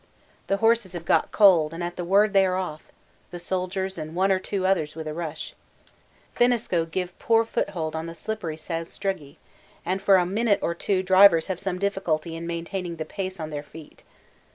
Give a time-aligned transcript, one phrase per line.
[0.47, 2.91] The horses have got cold and at the word they are off,
[3.29, 5.53] the Soldier's and one or two others with a rush.
[6.35, 9.37] Finnesko give poor foothold on the slippery sastrugi,
[9.85, 13.51] and for a minute or two drivers have some difficulty in maintaining the pace on
[13.51, 14.01] their feet.